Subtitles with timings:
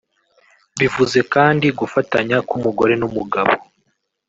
[0.79, 3.53] bivuze kandi gufatanya k’umugore n’umugabo